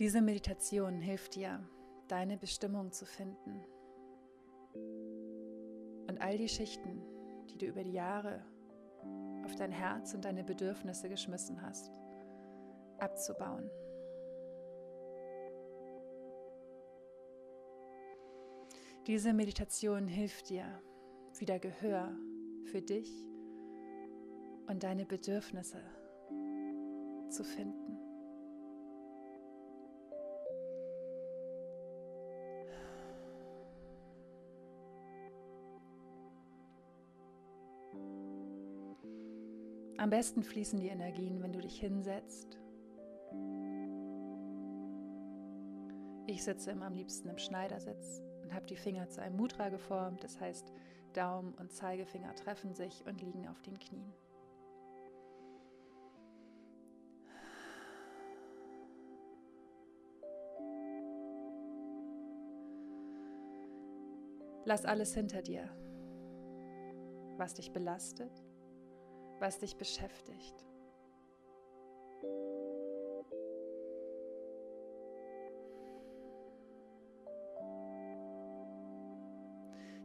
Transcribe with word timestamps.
Diese 0.00 0.20
Meditation 0.20 1.00
hilft 1.00 1.36
dir, 1.36 1.60
deine 2.08 2.36
Bestimmung 2.36 2.90
zu 2.90 3.06
finden 3.06 3.64
und 6.08 6.20
all 6.20 6.36
die 6.36 6.48
Schichten, 6.48 7.00
die 7.48 7.58
du 7.58 7.66
über 7.66 7.84
die 7.84 7.92
Jahre 7.92 8.44
auf 9.44 9.54
dein 9.54 9.70
Herz 9.70 10.12
und 10.12 10.24
deine 10.24 10.42
Bedürfnisse 10.42 11.08
geschmissen 11.08 11.62
hast, 11.62 11.92
abzubauen. 12.98 13.70
Diese 19.06 19.32
Meditation 19.32 20.08
hilft 20.08 20.48
dir, 20.48 20.82
wieder 21.38 21.60
Gehör 21.60 22.10
für 22.64 22.82
dich 22.82 23.28
und 24.66 24.82
deine 24.82 25.06
Bedürfnisse 25.06 25.80
zu 27.28 27.44
finden. 27.44 28.03
Am 40.04 40.10
besten 40.10 40.42
fließen 40.42 40.78
die 40.78 40.88
Energien, 40.88 41.42
wenn 41.42 41.54
du 41.54 41.62
dich 41.62 41.80
hinsetzt. 41.80 42.58
Ich 46.26 46.44
sitze 46.44 46.72
immer 46.72 46.84
am 46.84 46.92
liebsten 46.92 47.30
im 47.30 47.38
Schneidersitz 47.38 48.22
und 48.42 48.52
habe 48.52 48.66
die 48.66 48.76
Finger 48.76 49.08
zu 49.08 49.22
einem 49.22 49.38
Mudra 49.38 49.70
geformt. 49.70 50.22
Das 50.22 50.38
heißt, 50.38 50.74
Daumen 51.14 51.54
und 51.54 51.72
Zeigefinger 51.72 52.34
treffen 52.34 52.74
sich 52.74 53.02
und 53.06 53.22
liegen 53.22 53.48
auf 53.48 53.62
den 53.62 53.78
Knien. 53.78 54.12
Lass 64.66 64.84
alles 64.84 65.14
hinter 65.14 65.40
dir, 65.40 65.70
was 67.38 67.54
dich 67.54 67.72
belastet 67.72 68.43
was 69.44 69.58
dich 69.58 69.76
beschäftigt. 69.76 70.54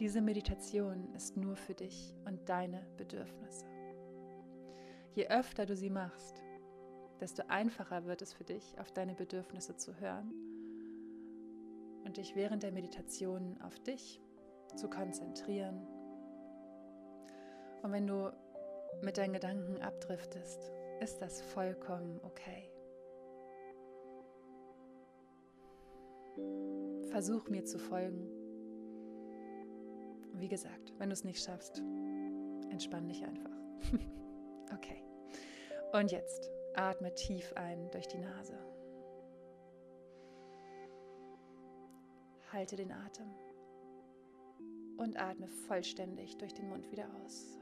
Diese 0.00 0.20
Meditation 0.20 1.14
ist 1.14 1.36
nur 1.36 1.54
für 1.54 1.74
dich 1.74 2.12
und 2.24 2.48
deine 2.48 2.84
Bedürfnisse. 2.96 3.66
Je 5.14 5.28
öfter 5.28 5.64
du 5.64 5.76
sie 5.76 5.90
machst, 5.90 6.42
desto 7.20 7.44
einfacher 7.46 8.06
wird 8.06 8.22
es 8.22 8.32
für 8.32 8.44
dich, 8.44 8.80
auf 8.80 8.90
deine 8.90 9.14
Bedürfnisse 9.14 9.76
zu 9.76 9.94
hören 10.00 10.32
und 12.04 12.16
dich 12.16 12.34
während 12.34 12.64
der 12.64 12.72
Meditation 12.72 13.60
auf 13.62 13.78
dich 13.78 14.20
zu 14.74 14.90
konzentrieren. 14.90 15.86
Und 17.84 17.92
wenn 17.92 18.08
du 18.08 18.32
mit 19.02 19.18
deinen 19.18 19.32
Gedanken 19.32 19.80
abdriftest, 19.80 20.72
ist 21.00 21.20
das 21.22 21.40
vollkommen 21.40 22.20
okay. 22.22 22.70
Versuch 27.10 27.48
mir 27.48 27.64
zu 27.64 27.78
folgen. 27.78 28.28
Wie 30.34 30.48
gesagt, 30.48 30.92
wenn 30.98 31.08
du 31.08 31.12
es 31.12 31.24
nicht 31.24 31.42
schaffst, 31.42 31.82
entspann 32.70 33.08
dich 33.08 33.24
einfach. 33.24 33.50
okay. 34.74 35.02
Und 35.92 36.12
jetzt 36.12 36.50
atme 36.74 37.12
tief 37.14 37.52
ein 37.56 37.90
durch 37.90 38.06
die 38.06 38.18
Nase. 38.18 38.58
Halte 42.52 42.76
den 42.76 42.92
Atem 42.92 43.30
und 44.96 45.20
atme 45.20 45.48
vollständig 45.48 46.36
durch 46.38 46.54
den 46.54 46.68
Mund 46.68 46.90
wieder 46.90 47.06
aus. 47.22 47.58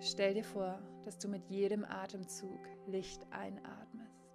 Stell 0.00 0.34
dir 0.34 0.44
vor, 0.44 0.78
dass 1.04 1.18
du 1.18 1.28
mit 1.28 1.46
jedem 1.48 1.84
Atemzug 1.84 2.60
Licht 2.86 3.26
einatmest 3.30 4.28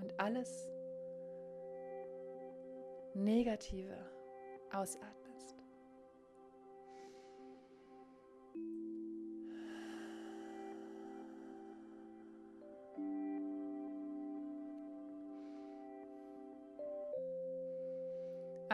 und 0.00 0.18
alles 0.18 0.68
Negative 3.14 3.96
ausatmest. 4.72 5.23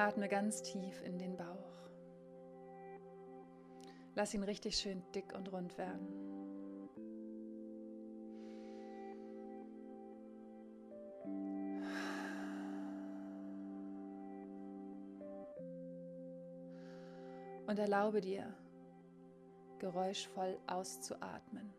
Atme 0.00 0.28
ganz 0.28 0.62
tief 0.62 1.02
in 1.02 1.18
den 1.18 1.36
Bauch. 1.36 1.90
Lass 4.14 4.32
ihn 4.32 4.42
richtig 4.42 4.78
schön 4.78 5.02
dick 5.14 5.34
und 5.34 5.52
rund 5.52 5.76
werden. 5.76 6.08
Und 17.66 17.78
erlaube 17.78 18.22
dir, 18.22 18.52
geräuschvoll 19.80 20.58
auszuatmen. 20.66 21.74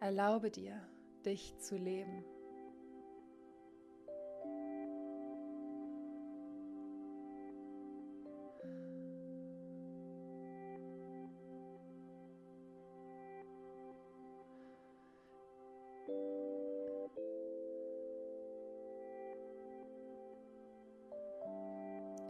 Erlaube 0.00 0.50
dir, 0.50 0.80
dich 1.26 1.56
zu 1.58 1.76
leben. 1.76 2.24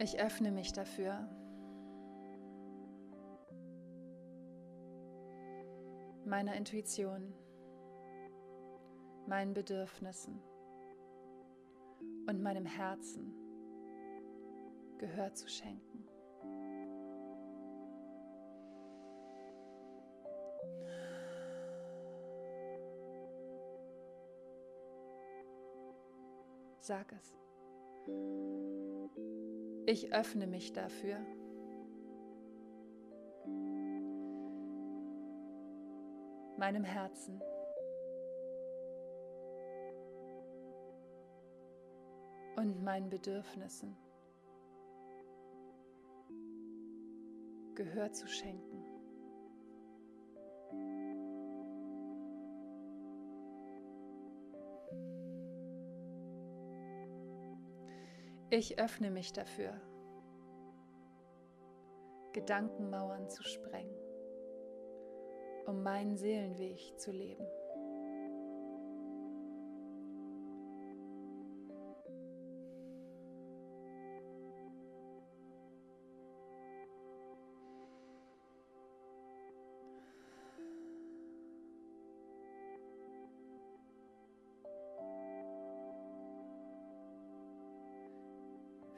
Ich 0.03 0.19
öffne 0.19 0.51
mich 0.51 0.73
dafür. 0.73 1.29
Meiner 6.25 6.55
Intuition, 6.55 7.33
meinen 9.27 9.53
Bedürfnissen 9.53 10.41
und 12.27 12.41
meinem 12.41 12.65
Herzen 12.65 13.33
Gehör 14.97 15.33
zu 15.33 15.47
schenken. 15.47 16.05
Sag 26.81 27.13
es. 27.13 28.62
Ich 29.85 30.13
öffne 30.13 30.47
mich 30.47 30.71
dafür. 30.73 31.17
Meinem 36.57 36.83
Herzen. 36.83 37.41
Und 42.55 42.83
meinen 42.83 43.09
Bedürfnissen 43.09 43.97
Gehör 47.75 48.11
zu 48.11 48.27
schenken. 48.27 48.92
Ich 58.55 58.77
öffne 58.77 59.09
mich 59.09 59.33
dafür, 59.33 59.73
Gedankenmauern 62.33 63.27
zu 63.27 63.41
sprengen, 63.41 63.97
um 65.65 65.81
meinen 65.81 66.15
Seelenweg 66.15 66.99
zu 66.99 67.11
leben. 67.11 67.47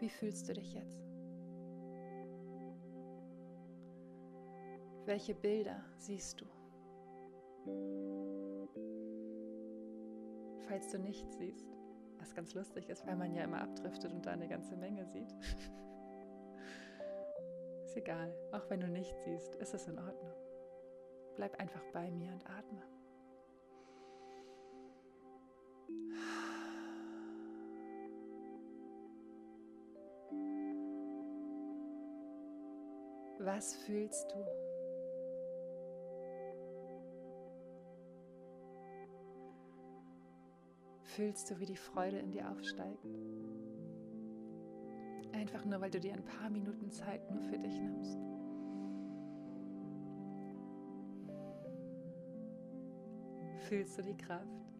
Wie 0.05 0.09
fühlst 0.09 0.47
du 0.47 0.53
dich 0.53 0.75
jetzt? 0.75 1.03
Welche 5.07 5.33
Bilder 5.33 5.83
siehst 5.97 6.39
du? 6.39 6.45
Falls 10.67 10.91
du 10.91 10.99
nichts 10.99 11.39
siehst, 11.39 11.75
was 12.19 12.35
ganz 12.35 12.53
lustig 12.53 12.87
ist, 12.87 13.07
weil 13.07 13.15
man 13.15 13.33
ja 13.33 13.45
immer 13.45 13.63
abdriftet 13.63 14.13
und 14.13 14.27
da 14.27 14.33
eine 14.33 14.47
ganze 14.47 14.77
Menge 14.77 15.07
sieht. 15.07 15.31
ist 17.85 17.97
egal, 17.97 18.31
auch 18.51 18.69
wenn 18.69 18.81
du 18.81 18.87
nichts 18.87 19.23
siehst, 19.23 19.55
ist 19.55 19.73
es 19.73 19.87
in 19.87 19.97
Ordnung. 19.97 20.35
Bleib 21.35 21.59
einfach 21.59 21.83
bei 21.93 22.11
mir 22.11 22.31
und 22.31 22.45
atme. 22.45 22.83
Was 33.45 33.75
fühlst 33.75 34.25
du? 34.31 34.43
Fühlst 41.03 41.51
du, 41.51 41.59
wie 41.59 41.67
die 41.67 41.75
Freude 41.75 42.17
in 42.17 42.31
dir 42.31 42.49
aufsteigt? 42.49 43.05
Einfach 45.31 45.63
nur, 45.63 45.79
weil 45.79 45.91
du 45.91 45.99
dir 45.99 46.13
ein 46.13 46.25
paar 46.25 46.49
Minuten 46.49 46.89
Zeit 46.89 47.29
nur 47.29 47.43
für 47.43 47.59
dich 47.59 47.79
nimmst. 47.79 48.17
Fühlst 53.69 53.95
du 53.99 54.01
die 54.01 54.17
Kraft? 54.17 54.74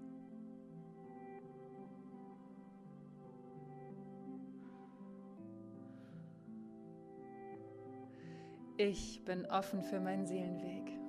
Ich 8.78 9.24
bin 9.24 9.46
offen 9.46 9.82
für 9.84 10.02
meinen 10.02 10.26
Seelenweg. 10.26 11.00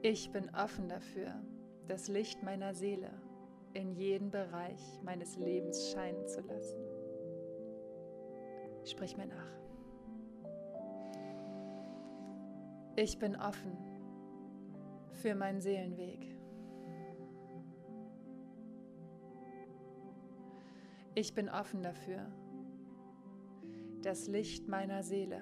Ich 0.00 0.32
bin 0.32 0.48
offen 0.54 0.88
dafür, 0.88 1.34
das 1.86 2.08
Licht 2.08 2.42
meiner 2.42 2.72
Seele 2.72 3.10
in 3.74 3.92
jeden 3.92 4.30
Bereich 4.30 4.80
meines 5.02 5.36
Lebens 5.36 5.90
scheinen 5.90 6.26
zu 6.26 6.40
lassen. 6.40 6.80
Sprich 8.84 9.18
mir 9.18 9.26
nach. 9.26 9.52
Ich 12.96 13.18
bin 13.18 13.36
offen 13.36 13.76
für 15.12 15.34
meinen 15.34 15.60
Seelenweg. 15.60 16.26
Ich 21.14 21.34
bin 21.34 21.50
offen 21.50 21.82
dafür, 21.82 22.26
das 24.02 24.26
Licht 24.26 24.68
meiner 24.68 25.02
Seele 25.02 25.40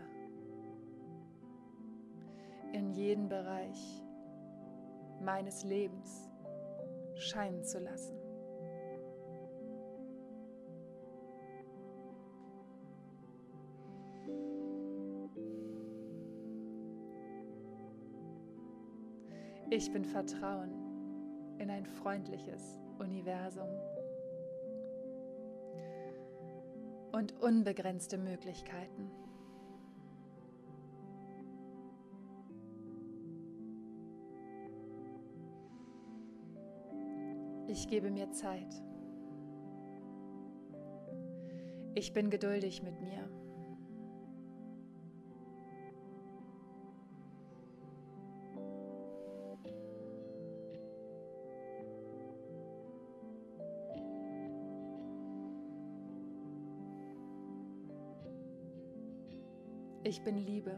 in 2.73 2.93
jeden 2.93 3.29
Bereich 3.29 4.03
meines 5.21 5.65
Lebens 5.65 6.31
scheinen 7.15 7.65
zu 7.65 7.79
lassen. 7.79 8.17
Ich 19.73 19.93
bin 19.93 20.05
Vertrauen 20.05 20.73
in 21.59 21.71
ein 21.71 21.87
freundliches 21.87 22.81
Universum 22.99 23.69
und 27.21 27.39
unbegrenzte 27.43 28.17
Möglichkeiten. 28.17 29.11
Ich 37.69 37.89
gebe 37.89 38.11
mir 38.11 38.31
Zeit. 38.33 38.83
Ich 41.95 42.15
bin 42.15 42.31
geduldig 42.31 42.83
mit 42.83 42.99
mir. 43.03 43.29
Ich 60.11 60.25
bin 60.25 60.39
Liebe. 60.39 60.77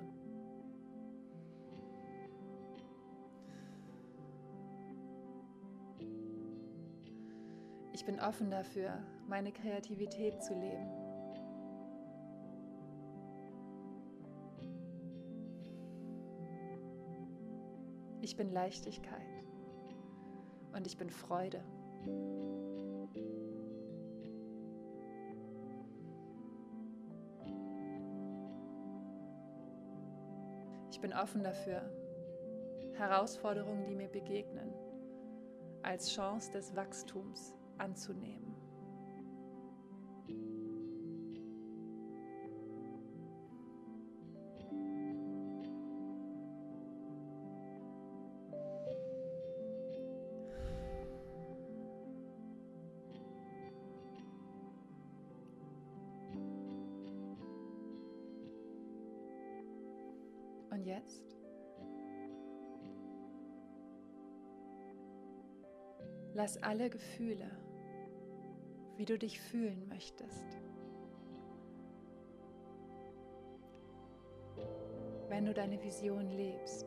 Ich 7.94 8.05
bin 8.05 8.20
offen 8.20 8.50
dafür, 8.50 8.90
meine 9.26 9.50
Kreativität 9.50 10.43
zu 10.43 10.52
leben. 10.52 10.87
Ich 18.20 18.37
bin 18.37 18.52
Leichtigkeit 18.52 19.46
und 20.75 20.87
ich 20.87 20.99
bin 20.99 21.08
Freude. 21.08 21.64
Bin 31.03 31.13
offen 31.13 31.43
dafür, 31.43 31.83
Herausforderungen, 32.95 33.85
die 33.87 33.95
mir 33.95 34.09
begegnen, 34.09 34.73
als 35.83 36.11
Chance 36.15 36.53
des 36.53 36.75
Wachstums 36.77 37.53
anzunehmen. 37.77 38.55
Lass 66.34 66.62
alle 66.62 66.89
Gefühle, 66.89 67.51
wie 68.96 69.05
du 69.05 69.19
dich 69.19 69.39
fühlen 69.39 69.86
möchtest. 69.89 70.46
Wenn 75.29 75.44
du 75.44 75.53
deine 75.53 75.82
Vision 75.82 76.31
lebst. 76.31 76.86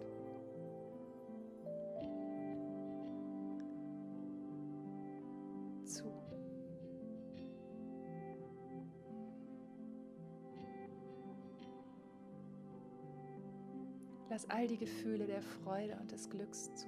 Zu. 5.83 6.11
Lass 14.29 14.49
all 14.49 14.67
die 14.67 14.77
Gefühle 14.77 15.27
der 15.27 15.43
Freude 15.43 15.97
und 16.01 16.11
des 16.11 16.29
Glücks 16.29 16.73
zu. 16.73 16.87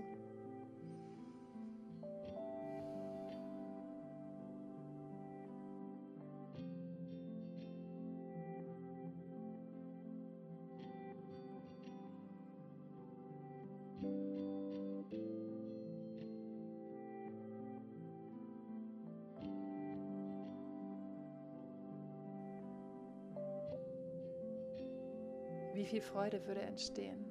Wie 25.77 25.85
viel 25.85 26.01
Freude 26.01 26.43
würde 26.47 26.61
entstehen, 26.61 27.23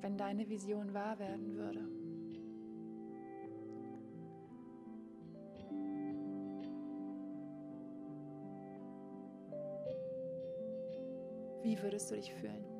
wenn 0.00 0.16
deine 0.16 0.48
Vision 0.48 0.94
wahr 0.94 1.18
werden 1.18 1.54
würde. 1.54 1.80
Wie 11.62 11.82
würdest 11.82 12.10
du 12.10 12.14
dich 12.14 12.32
fühlen? 12.32 12.79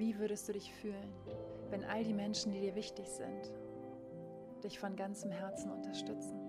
Wie 0.00 0.18
würdest 0.18 0.48
du 0.48 0.54
dich 0.54 0.72
fühlen, 0.72 1.12
wenn 1.68 1.84
all 1.84 2.02
die 2.02 2.14
Menschen, 2.14 2.52
die 2.52 2.60
dir 2.60 2.74
wichtig 2.74 3.06
sind, 3.06 3.52
dich 4.64 4.78
von 4.78 4.96
ganzem 4.96 5.30
Herzen 5.30 5.70
unterstützen? 5.70 6.39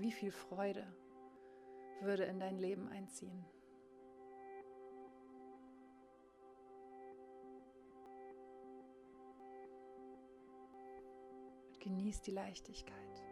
Wie 0.00 0.12
viel 0.12 0.32
Freude 0.32 0.86
würde 2.00 2.24
in 2.24 2.40
dein 2.40 2.56
Leben 2.56 2.88
einziehen? 2.88 3.44
Genieß 11.80 12.22
die 12.22 12.30
Leichtigkeit. 12.30 13.29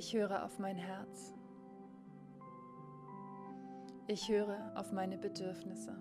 Ich 0.00 0.14
höre 0.14 0.46
auf 0.46 0.58
mein 0.58 0.76
Herz. 0.76 1.34
Ich 4.06 4.30
höre 4.30 4.72
auf 4.74 4.92
meine 4.92 5.18
Bedürfnisse. 5.18 5.94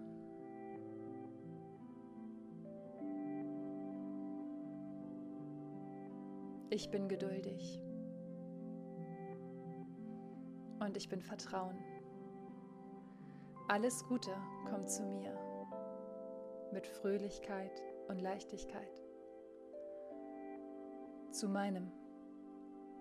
Ich 6.69 6.89
bin 6.89 7.09
geduldig. 7.09 7.81
Und 10.79 10.95
ich 10.95 11.09
bin 11.09 11.21
Vertrauen. 11.21 11.77
Alles 13.67 14.05
Gute 14.05 14.31
kommt 14.69 14.89
zu 14.89 15.03
mir 15.03 15.37
mit 16.71 16.87
Fröhlichkeit 16.87 17.83
und 18.07 18.21
Leichtigkeit. 18.21 19.03
Zu 21.31 21.49
meinem 21.49 21.98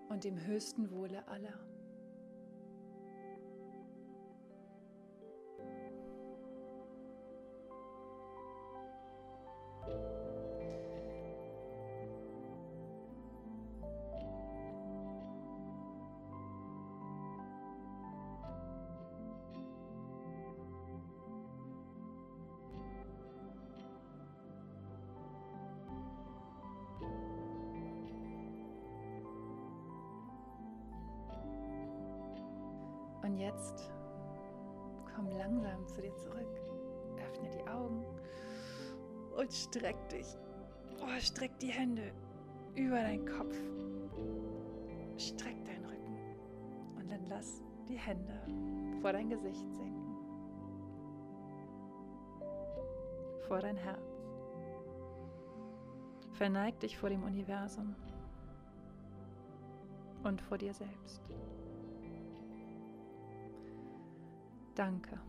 und 0.09 0.23
dem 0.23 0.45
höchsten 0.45 0.91
Wohle 0.91 1.27
aller. 1.27 1.53
Und 33.29 33.37
jetzt 33.37 33.91
komm 35.15 35.29
langsam 35.29 35.87
zu 35.87 36.01
dir 36.01 36.15
zurück. 36.15 36.59
Öffne 37.15 37.47
die 37.51 37.69
Augen 37.69 38.03
und 39.37 39.53
streck 39.53 40.09
dich. 40.09 40.25
Oh, 40.99 41.19
streck 41.19 41.51
die 41.59 41.67
Hände 41.67 42.11
über 42.73 42.95
deinen 42.95 43.27
Kopf. 43.27 43.55
Streck 45.17 45.63
deinen 45.63 45.85
Rücken. 45.85 46.17
Und 46.97 47.11
dann 47.11 47.23
lass 47.29 47.61
die 47.87 47.99
Hände 47.99 48.33
vor 48.99 49.13
dein 49.13 49.29
Gesicht 49.29 49.71
sinken. 49.75 50.15
Vor 53.47 53.59
dein 53.59 53.77
Herz. 53.77 54.23
Verneig 56.31 56.79
dich 56.79 56.97
vor 56.97 57.09
dem 57.09 57.21
Universum 57.21 57.95
und 60.23 60.41
vor 60.41 60.57
dir 60.57 60.73
selbst. 60.73 61.21
Danke. 64.79 65.19